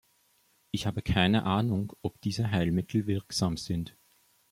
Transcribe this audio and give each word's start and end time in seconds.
Ich 0.71 0.87
habe 0.87 1.03
keine 1.03 1.43
Ahnung, 1.45 1.93
ob 2.01 2.19
diese 2.21 2.49
Heilmittel 2.49 3.05
wirksam 3.05 3.55
sind. 3.55 3.95